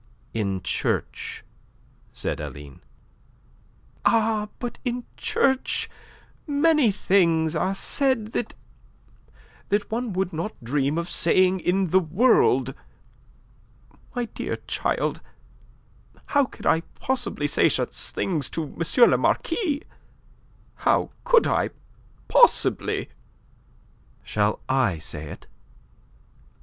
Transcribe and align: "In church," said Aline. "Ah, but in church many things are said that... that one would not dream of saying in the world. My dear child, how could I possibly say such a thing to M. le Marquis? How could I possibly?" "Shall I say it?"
"In 0.33 0.63
church," 0.63 1.43
said 2.11 2.39
Aline. 2.39 2.81
"Ah, 4.03 4.47
but 4.57 4.79
in 4.83 5.03
church 5.15 5.91
many 6.47 6.91
things 6.91 7.55
are 7.55 7.75
said 7.75 8.31
that... 8.31 8.55
that 9.69 9.91
one 9.91 10.11
would 10.13 10.33
not 10.33 10.63
dream 10.63 10.97
of 10.97 11.07
saying 11.07 11.59
in 11.59 11.91
the 11.91 11.99
world. 11.99 12.73
My 14.15 14.25
dear 14.25 14.55
child, 14.65 15.21
how 16.33 16.45
could 16.45 16.65
I 16.65 16.81
possibly 16.95 17.45
say 17.45 17.69
such 17.69 17.89
a 17.95 18.11
thing 18.11 18.39
to 18.41 18.63
M. 18.75 19.11
le 19.11 19.17
Marquis? 19.19 19.83
How 20.77 21.11
could 21.23 21.45
I 21.45 21.69
possibly?" 22.27 23.09
"Shall 24.23 24.61
I 24.67 24.97
say 24.97 25.27
it?" 25.29 25.45